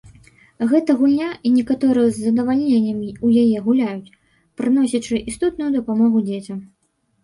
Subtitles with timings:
[0.69, 4.13] Гэта гульня, і некаторыя з задавальненнем у яе гуляюць,
[4.61, 6.71] прыносячы істотную дапамогу дзецям.